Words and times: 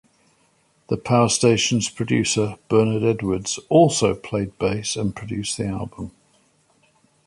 The 0.89 0.97
Power 0.97 1.29
Station's 1.29 1.87
producer 1.87 2.55
Bernard 2.69 3.03
Edwards 3.03 3.59
also 3.69 4.15
played 4.15 4.57
bass 4.57 4.95
and 4.95 5.15
produced 5.15 5.57
the 5.59 5.67
album. 5.67 6.09